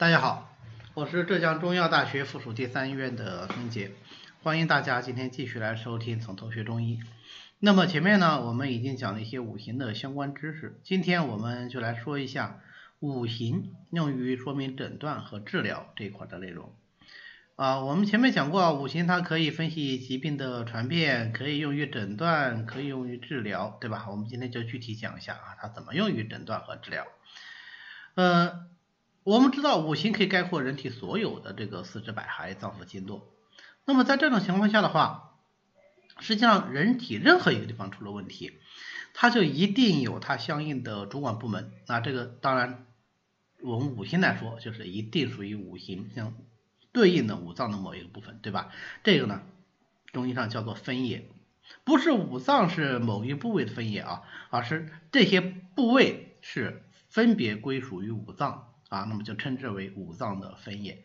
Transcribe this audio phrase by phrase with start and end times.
[0.00, 0.56] 大家好，
[0.94, 3.92] 我是浙江中医药大学附属第三医院的孙杰，
[4.42, 7.00] 欢迎大家今天继续来收听从头学中医。
[7.58, 12.62] 那么前面呢，我们已经讲了一些五行的相关知识，今天我们就来说一下
[13.00, 16.74] 五行用于说明诊断和治疗这一块的内容。
[17.56, 24.06] 啊，我们前面讲过，五行它可以分析疾病的传变，可以用于诊断，可以用于治疗，对吧？
[24.08, 27.06] 我们今天就具体讲一下啊，它怎么用于诊断和治疗。
[28.14, 28.66] 呃，
[29.22, 33.28] 我们知道五行可以概括人体所有的这个四肢百骸、脏腑经络。
[33.84, 35.38] 那么在这种情况下的话，
[36.20, 38.58] 实际上人体任何一个地方出了问题，
[39.14, 41.72] 它就一定有它相应的主管部门。
[41.86, 42.86] 那这个当然，
[43.62, 46.34] 我们五行来说，就是一定属于五行相。
[46.92, 48.72] 对应的五脏的某一个部分，对吧？
[49.04, 49.42] 这个呢，
[50.12, 51.28] 中医上叫做分野，
[51.84, 61.02] 不是五脏是某一部位的分野啊，而是这些部位是分别归属于五脏啊，那么就称之为五脏的分野。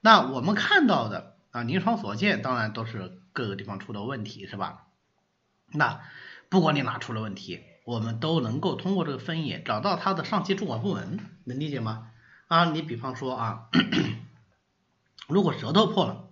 [0.00, 4.86] 那我们看到的啊，临床所见，当然都是各个地方出了问题，是吧？
[5.72, 6.00] 那
[6.48, 12.10] 不管你哪出了问题，我们都能够通过这个分野找到它的上级主管部门，能理解吗？
[12.48, 13.68] 啊，你比方说啊。
[15.28, 16.30] 如果舌头破了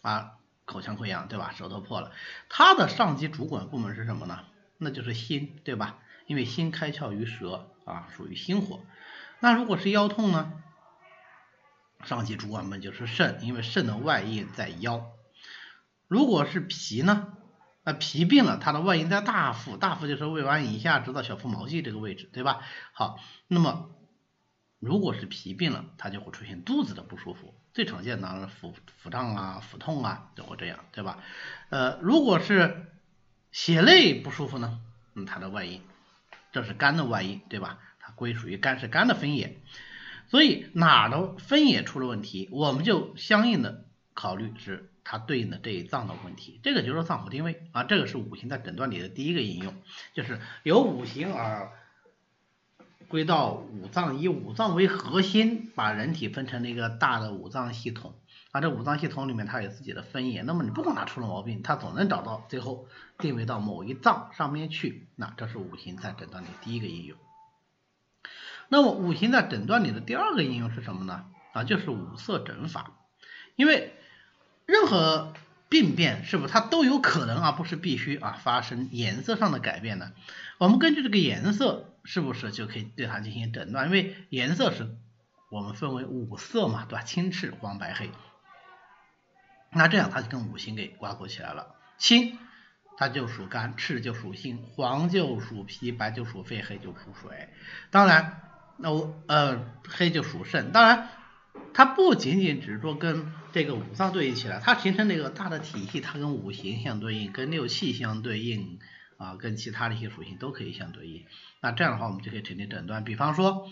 [0.00, 0.32] 啊，
[0.64, 1.52] 口腔溃疡对吧？
[1.56, 2.10] 舌头破了，
[2.48, 4.40] 它的上级主管部门是什么呢？
[4.78, 6.00] 那就是心对吧？
[6.26, 8.80] 因为心开窍于舌啊，属于心火。
[9.42, 10.52] 那如果是腰痛呢？
[12.04, 15.10] 上级主管部门就是肾，因为肾的外因在腰。
[16.06, 17.34] 如果是脾呢？
[17.82, 22.60] 那脾病了，它的外因在大腹，大腹就是胃脘以下直到小腹毛际这个位置对吧？
[22.92, 23.18] 好，
[23.48, 23.90] 那么。
[24.78, 31.18] 如果是脾病了，它就会出现肚子的不舒服，最常见的腹腹胀啊、腹痛啊，都会这样，对吧？
[31.70, 32.92] 呃，如果是
[33.50, 34.80] 血泪不舒服呢，
[35.14, 35.82] 嗯，它的外因，
[36.52, 37.78] 这是肝的外因，对吧？
[38.22, 39.56] 归属于肝，是肝的分野，
[40.28, 43.84] 所以哪的分野出了问题，我们就相应的
[44.14, 49.74] 考虑是它对应的这一脏的问题，这个就是脏腑定位啊，这个是五行在诊断里的第一个应用，
[50.14, 51.72] 就是由五行而。
[53.08, 58.14] 归到五脏，以五脏为核心，把人体分成了一个大的五脏系统。
[58.52, 62.86] 啊，这五脏系统里面它有自己的分野，那么你不管哪出了毛病，它总能找到最后
[63.18, 65.08] 定位到某一脏上面去。
[65.14, 67.18] 那这是五行在诊断里第一个应用。
[68.72, 71.26] 那么五行在诊断里的第二个应用是什么呢？
[71.52, 72.92] 啊，就是五色诊法。
[73.54, 73.94] 因为
[74.64, 75.34] 任何
[75.68, 80.12] 病变是不是它都有可能啊，不是必须啊发生颜色上的改变的。
[80.56, 81.88] 我们根据这个颜色。
[82.04, 83.86] 是不是就可以对它进行诊断？
[83.86, 84.96] 因为颜色是
[85.50, 87.04] 我们分为五色嘛，对吧？
[87.04, 88.10] 青、赤、黄、白、黑。
[89.70, 91.76] 那这样它就跟五行给挂钩起来了。
[91.98, 92.40] 青
[92.96, 97.50] 它就属肝，赤就属心，黄就属脾，白就属肺，黑就属水。
[97.92, 98.42] 当然，
[98.76, 100.72] 那我呃黑就属肾。
[100.72, 101.08] 当然，
[101.74, 108.78] 它不仅仅只是说跟这个五脏对应起来，它形成那个大的体系，它跟五行相对应，跟六气相对应。
[109.18, 111.24] 啊，跟其他的一些属性都可以相对应，
[111.60, 113.04] 那这样的话我们就可以成立诊断。
[113.04, 113.70] 比方说，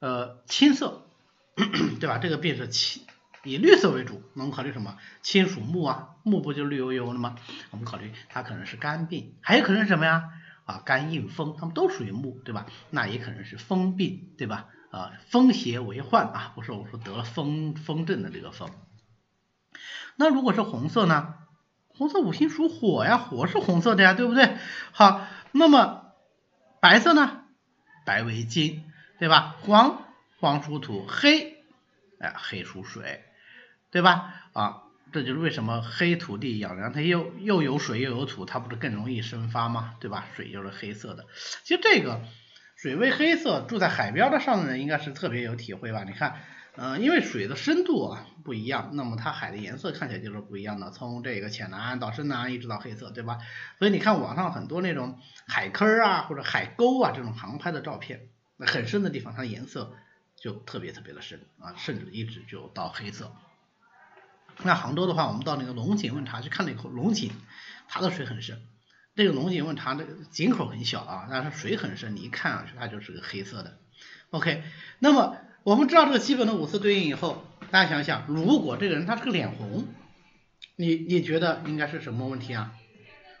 [0.00, 1.06] 呃，青色，
[1.98, 2.18] 对吧？
[2.18, 3.02] 这个病是青，
[3.42, 4.98] 以绿色为主，能考虑什么？
[5.22, 7.36] 青属木啊，木不就绿油油的吗？
[7.70, 10.24] 我们考虑它可能是肝病，还有可能是什么呀？
[10.64, 12.66] 啊，肝硬风，它们都属于木，对吧？
[12.90, 14.68] 那也可能是风病，对吧？
[14.90, 18.70] 啊，风邪为患啊，不是我说得了风风症的这个风。
[20.16, 21.34] 那如果是红色呢？
[21.94, 24.56] 红色五行属火呀，火是红色的呀，对不对？
[24.92, 26.12] 好，那么
[26.80, 27.44] 白色呢？
[28.04, 28.84] 白为金，
[29.18, 29.56] 对吧？
[29.60, 30.02] 黄
[30.40, 31.64] 黄属土，黑
[32.18, 33.24] 哎黑属水，
[33.90, 34.34] 对吧？
[34.52, 39.94] 啊，这就是为什么黑土地养粮，它又又有水又有土，它不是更容易生发吗？
[40.00, 40.26] 对吧？
[40.34, 41.26] 水就是黑色的，
[41.64, 42.22] 其实这个
[42.76, 46.04] 水为黑色，住在海边的上的人应该是特别有体会吧？
[46.04, 46.40] 你看。
[46.74, 53.40] 嗯，因为水的深度啊不一样，那么它海的颜色看起来就是不一样的，从这个浅蓝到深蓝一直到黑色，对吧？
[53.78, 59.92] 所以你看网上很多那种海坑啊或者海沟啊这种航拍的照片，那很深的地方它颜色
[60.34, 63.36] 就特别特别的深啊，甚至一直就到黑色。
[64.62, 67.32] 那杭州的话，我们到那个龙井问茶去看那口龙井，
[67.88, 68.60] 它的水很深，
[69.16, 73.78] 这个龙井问茶的井口很小啊，但是水很深，你一看上去它就是个黑色的。
[74.30, 74.62] OK，
[74.98, 75.36] 那么。
[75.64, 79.86] 我们知道这个基本的五色对应以后，大家想想，如果这个人他是个脸红，
[80.74, 82.72] 你你觉得应该是什么问题啊？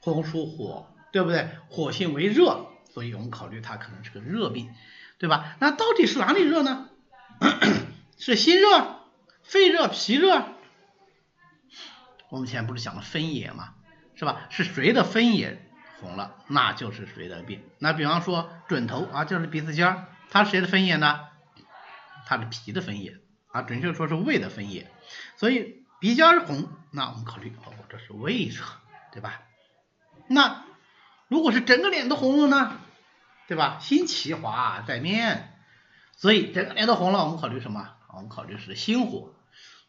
[0.00, 1.48] 红属火，对不对？
[1.68, 4.70] 火性为热，所以我们考虑他可能是个热病，
[5.18, 5.56] 对吧？
[5.58, 6.88] 那到底是哪里热呢？
[8.16, 9.00] 是心热、
[9.42, 10.53] 肺热、脾热？
[12.34, 13.74] 我们前不是讲了分野嘛，
[14.16, 14.46] 是吧？
[14.50, 15.70] 是谁的分野
[16.00, 17.62] 红了，那就是谁的病。
[17.78, 21.20] 那比方说准头啊，就是鼻子尖儿，它谁的分野呢？
[22.26, 23.20] 它是脾的分野
[23.52, 24.90] 啊，准确说是胃的分野。
[25.36, 28.64] 所以鼻尖红，那我们考虑哦，这是胃侧，
[29.12, 29.42] 对吧？
[30.26, 30.64] 那
[31.28, 32.80] 如果是整个脸都红了呢，
[33.46, 33.78] 对吧？
[33.80, 35.56] 心气华在面，
[36.16, 37.92] 所以整个脸都红了，我们考虑什么？
[38.08, 39.32] 我们考虑是心火。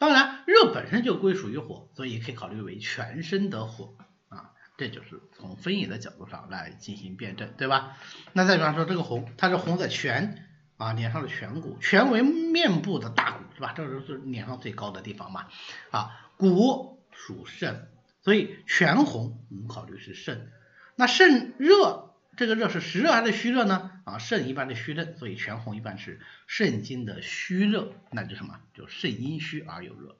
[0.00, 3.94] 当然，热本身就归属于火，所以可以考虑为全身的火
[4.30, 4.52] 啊。
[4.78, 7.98] 这就是从分野的角度上来进行辩证，对吧？
[8.32, 10.38] 那再比方说这个红，它是红在颧
[10.78, 13.74] 啊，脸上的颧骨，颧为面部的大骨，是吧？
[13.76, 15.48] 这是脸上最高的地方嘛
[15.90, 17.90] 啊，骨属肾，
[18.22, 20.50] 所以颧红，我们考虑是肾。
[20.96, 22.09] 那肾热。
[22.40, 23.90] 这个热是实热还是虚热呢？
[24.04, 28.58] 啊，肾一般的虚热，所以全红一般是肾经的虚热，那就什么？
[28.72, 30.16] 就肾阴虚而有热。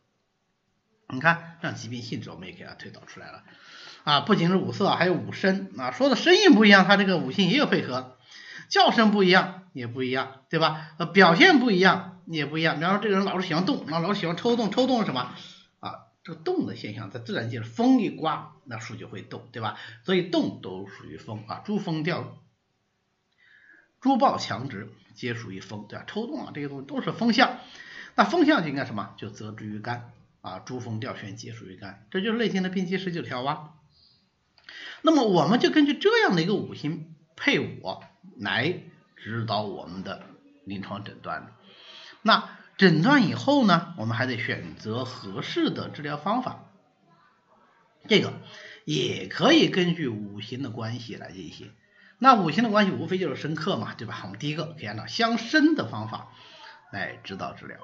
[1.08, 3.42] 你看，这样疾病性质我们也给它推导出来了。
[4.04, 8.18] 啊，不仅是五色，还有五声啊，说的声音不一样，它这个五性也有配合，
[8.68, 10.90] 叫声不一样也不一样，对吧？
[10.98, 12.76] 呃，表现不一样也不一样。
[12.76, 15.34] 比方说，这个人老是喜欢动，那老是喜欢抽动，抽动是什么？
[16.22, 18.56] 这个动的现象在自然界，风一刮。
[18.64, 19.78] 那树就会动，对吧？
[20.04, 22.38] 所以动都属于风啊，珠峰调、
[24.00, 26.04] 珠暴强直皆属于风，对吧？
[26.06, 27.58] 抽动啊，这些东西都是风象。
[28.14, 29.14] 那风象就应该什么？
[29.16, 33.74] 就则之于肝啊，珠峰调旋皆属于肝，这就是类型的病机十九条啊。
[35.02, 37.80] 那么我们就根据这样的一个五行配伍
[38.38, 38.82] 来
[39.16, 40.26] 指导我们的
[40.64, 41.54] 临床诊断。
[42.22, 46.64] 那诊断以后呢，我们还得选择合适的治疗方法。
[48.08, 48.32] 这个
[48.86, 51.72] 也可以根据五行的关系来进行。
[52.18, 54.22] 那五行的关系无非就是生克嘛，对吧？
[54.24, 56.30] 我们第一个可以按照相生的方法
[56.90, 57.76] 来指导治疗。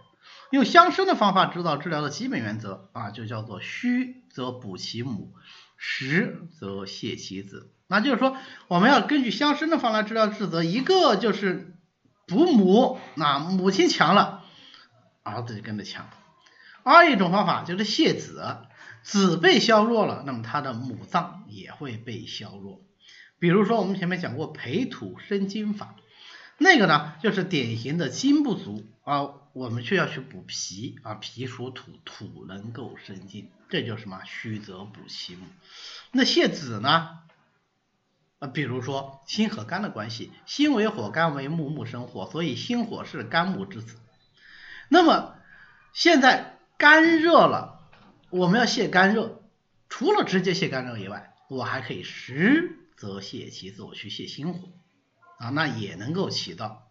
[0.50, 5.34] 用相生的方法指导治疗的基本原则啊，就叫做虚则补其母，
[5.76, 7.70] 实则泻其子。
[7.86, 8.34] 那就是说，
[8.68, 11.74] 我们要根据相生的方法治疗治则，一个就是
[12.26, 14.35] 补母，那母亲强了，
[15.26, 16.04] 儿子就跟着强；
[16.84, 18.58] 二一种方法就是泄子。
[19.02, 22.80] 子被削弱了，那么他的母脏也会被削弱。
[23.38, 25.94] 比如说我们前面讲过培土生金法，
[26.58, 35.46] 那个呢就是典型的金不足啊，我们却要去补脾啊，脾属土，土能够生金，这就什么虚则补其母。
[36.10, 37.20] 那泄子呢？
[38.40, 43.96] 啊，比如说心和肝的关系，心为火，肝为木，木生火，所以心火是肝木之子。
[44.88, 45.34] 那么
[45.92, 47.74] 现在干热了。
[48.28, 49.40] 我们要泄干热，
[49.88, 54.68] 除了直接泄干热以外，我还可以实则泄其自，我去泻心火
[55.38, 56.85] 啊，那也能够起到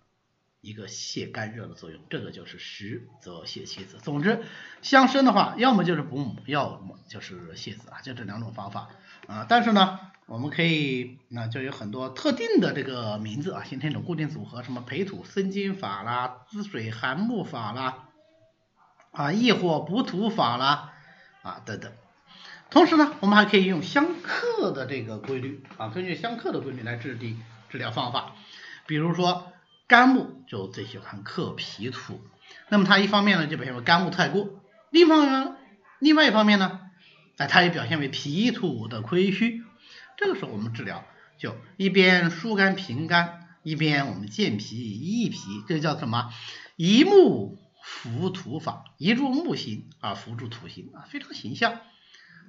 [0.65, 2.01] 一个泻肝热的作用。
[2.09, 3.97] 这个就是实则泻其子。
[4.01, 4.43] 总之，
[4.81, 8.89] 相生的话，要么就是补母，要么就是泻子啊，就这两种方法
[9.27, 9.45] 啊。
[9.47, 18.09] 但是呢，我们可以那就有很多特定的这个名字啊，形成一种固定组合，什么培土生金法啦，滋水涵木法啦，
[19.11, 20.91] 啊，益火补土法啦。
[21.45, 21.91] 啊，等等，
[22.71, 27.39] 同时呢，我们还可以用相克的这个规律啊，根据相克的规律来制定
[27.69, 28.33] 治疗方法。
[28.87, 29.53] 比如说
[29.87, 32.21] 肝木就最喜欢克脾土，
[32.69, 35.55] 那么它一方面呢就表现为肝木太过，另一方面，
[35.99, 36.79] 另外一方面呢，
[37.37, 39.63] 哎，它也表现为脾土的亏虚。
[40.17, 41.05] 这个时候我们治疗
[41.37, 46.31] 就一边疏肝平肝，一边我们健脾益脾，这叫什么？
[46.75, 47.59] 一木。
[47.87, 51.81] 扶土法，一柱木星啊，扶助土星啊，非常形象，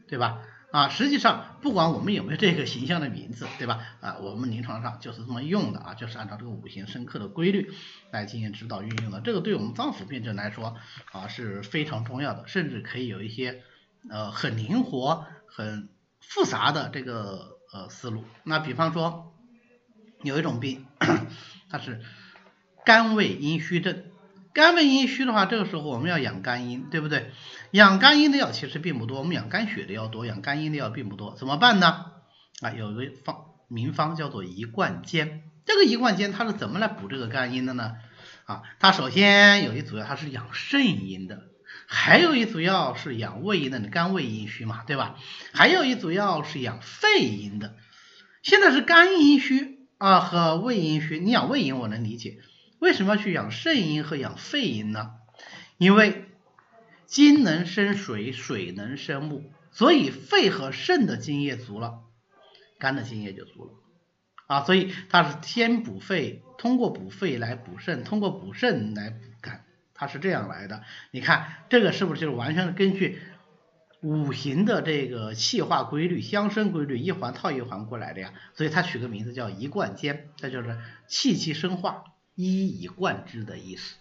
[0.09, 0.41] 对吧？
[0.73, 3.81] 啊，实际上不管我们有没有这个形象的名字，对吧？
[4.01, 7.73] 啊，我们临床上就是这么用的啊，就是按照这个五行生克的规律
[8.11, 9.21] 来进行指导运用的。
[9.21, 10.77] 这个对我们脏腑辨证来说
[11.13, 13.63] 啊是非常重要的，甚至可以有一些
[14.11, 15.89] 呃很灵活、很
[16.21, 18.25] 复杂的这个呃思路。
[18.45, 19.33] 那比方说
[20.23, 20.85] 有一种病，
[21.71, 22.03] 它是
[22.85, 24.05] 肝胃阴虚症。
[24.53, 27.31] 肝胃阴虚的话，这个时候我们要养肝阴，对不对？
[27.73, 32.07] 养肝阴的药其实并不多，我们养肝血的药多，养肝阴的药并不多，怎么办呢？
[32.61, 33.37] 啊，有一个方
[33.69, 37.95] 名方叫做一贯煎，这个一贯煎它是怎么来补这个肝阴的呢？
[38.45, 41.43] 啊，它首先有一组药它是养肾阴的，
[41.87, 45.17] 还有一组药是养胃阴的，肝胃阴虚嘛，对吧？
[45.53, 47.75] 还有一组药是养肺阴的。
[48.43, 52.39] 现在是肝阴虚啊和胃阴虚，你养胃阴我能理解。
[52.79, 55.11] 为什么要去养肾阴和养肺阴呢？
[55.79, 56.27] 因为
[57.07, 62.01] 金能生水，水能生木，所以肺和肾的津液足了，
[62.79, 63.71] 肝的津液就足了
[64.47, 64.65] 啊。
[64.65, 70.83] 所以它是先补肺，通过补肺来补肾，通过补肾来补肝，它是这样来的。
[71.11, 73.19] 你看这个是不是就是完全根据
[74.03, 78.35] 五行的这个气化规律、相生规律一环套一环过来的呀？
[78.55, 82.05] 所以它取个名字叫一贯兼，这就是气气生化。
[82.39, 83.97] 一以贯之的意思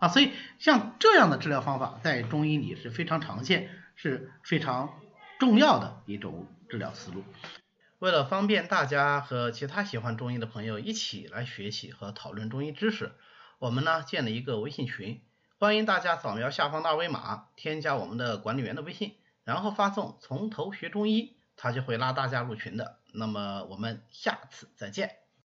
[0.00, 4.98] 啊，所以像这样的治疗方法在中医里是非常常见，是非常
[5.38, 7.22] 重要的一种治疗思路。
[7.98, 13.12] 为了方便大家和其他喜欢中医的朋友一起来学习和讨论中医知识，
[13.58, 15.20] 我们呢建了一个微信群，
[15.58, 23.00] 欢迎大家扫描下方的二维码，添加我们的管理员的微信，然后发送“从头学中医”，他就会拉大家入群的。
[23.12, 25.19] 那么我们下次再见。